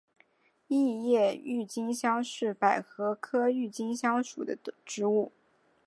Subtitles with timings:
[0.67, 5.31] 异叶郁金香是百合科郁金香属的植物。